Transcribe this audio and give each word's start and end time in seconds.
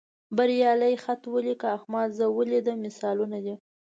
بریالي 0.37 0.93
خط 1.03 1.21
ولیکه، 1.33 1.67
احمد 1.77 2.09
زه 2.17 2.25
ولیدلم 2.37 2.79
مثالونه 2.87 3.37
دي. 3.45 3.55